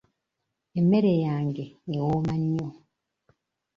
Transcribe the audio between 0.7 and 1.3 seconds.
Emmere